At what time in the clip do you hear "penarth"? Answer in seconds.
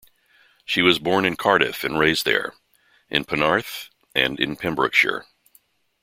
3.23-3.89